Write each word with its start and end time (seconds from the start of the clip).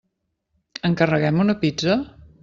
Encarreguem 0.89 1.43
una 1.43 1.55
pizza? 1.65 1.99